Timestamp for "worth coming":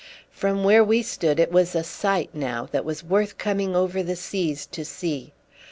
3.03-3.75